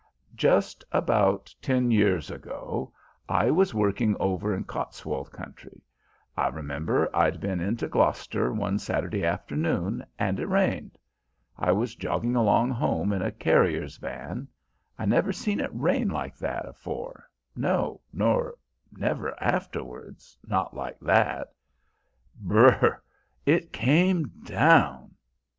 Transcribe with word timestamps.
"Just 0.33 0.83
about 0.91 1.53
ten 1.61 1.91
years 1.91 2.31
ago 2.31 2.91
I 3.29 3.51
was 3.51 3.71
working 3.75 4.15
over 4.19 4.51
in 4.51 4.63
Cotswold 4.63 5.31
country. 5.31 5.79
I 6.35 6.47
remember 6.47 7.07
I'd 7.15 7.39
been 7.39 7.59
into 7.59 7.87
Gloucester 7.87 8.51
one 8.51 8.79
Saturday 8.79 9.23
afternoon 9.23 10.03
and 10.17 10.39
it 10.39 10.47
rained. 10.47 10.97
I 11.55 11.71
was 11.73 11.93
jogging 11.93 12.35
along 12.35 12.71
home 12.71 13.13
in 13.13 13.21
a 13.21 13.31
carrier's 13.31 13.97
van; 13.97 14.47
I 14.97 15.05
never 15.05 15.31
seen 15.31 15.59
it 15.59 15.69
rain 15.71 16.09
like 16.09 16.35
that 16.37 16.67
afore, 16.67 17.29
no, 17.55 18.01
nor 18.11 18.55
never 18.91 19.37
afterwards, 19.39 20.35
not 20.47 20.75
like 20.75 20.99
that. 21.01 21.53
B 22.43 22.55
r 22.55 22.57
r 22.57 22.65
r 22.71 22.83
r! 22.89 23.03
it 23.45 23.71
came 23.71 24.29
down 24.45 25.13